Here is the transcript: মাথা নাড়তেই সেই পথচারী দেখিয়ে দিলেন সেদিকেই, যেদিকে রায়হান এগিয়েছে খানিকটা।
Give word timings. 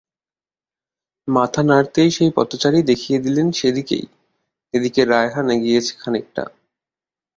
মাথা 1.27 1.61
নাড়তেই 1.63 2.09
সেই 2.11 2.31
পথচারী 2.37 2.79
দেখিয়ে 2.81 3.19
দিলেন 3.19 3.47
সেদিকেই, 3.51 4.05
যেদিকে 4.73 5.01
রায়হান 5.05 5.47
এগিয়েছে 5.49 5.93
খানিকটা। 5.99 6.43